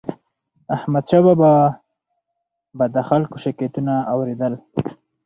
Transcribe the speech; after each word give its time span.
احمدشاه 0.75 1.21
بابا 1.27 1.53
به 2.77 2.85
د 2.95 2.97
خلکو 3.09 3.35
شکایتونه 3.43 3.93
اور 4.11 4.25
يدل. 4.33 4.53